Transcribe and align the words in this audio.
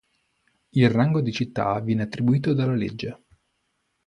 Il 0.71 0.89
rango 0.89 1.21
di 1.21 1.31
città 1.31 1.79
viene 1.79 2.01
attribuito 2.01 2.55
dalla 2.55 2.73
legge. 2.73 3.19